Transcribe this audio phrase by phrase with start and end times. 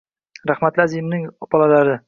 [0.51, 1.99] Rahmatli Azimning bolalarini.